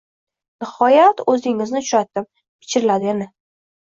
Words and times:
—Nihoyat 0.63 1.21
o’zingizni 1.33 1.81
uchratdim.– 1.85 2.29
Pichirladi 2.65 3.11
yana. 3.13 3.29